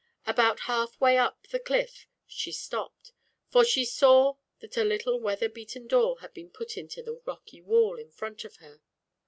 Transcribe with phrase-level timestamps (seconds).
[0.25, 3.11] About half way up the cliff stopped,
[3.51, 6.51] for she saw that a little weat] beaten door had been
[7.27, 8.81] rocky wall in front of her.